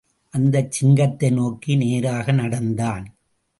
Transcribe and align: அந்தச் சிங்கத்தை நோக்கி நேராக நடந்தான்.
அந்தச் 0.33 0.71
சிங்கத்தை 0.71 1.29
நோக்கி 1.29 1.75
நேராக 1.75 2.31
நடந்தான். 2.31 3.05